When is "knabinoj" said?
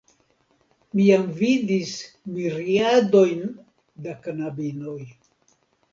4.25-5.01